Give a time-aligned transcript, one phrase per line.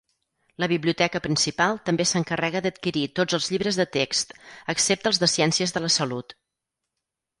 [0.61, 4.35] La Biblioteca principal també s'encarrega d'adquirir tots els llibres de text,
[4.75, 6.35] excepte els de ciències de la salut.